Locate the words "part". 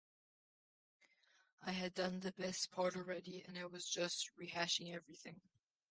2.71-2.95